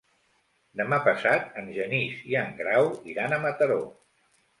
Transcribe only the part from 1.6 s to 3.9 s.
en Genís i en Grau iran a Mataró.